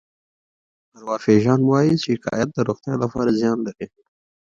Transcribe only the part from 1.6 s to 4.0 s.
وايي شکایت د روغتیا لپاره زیان لري.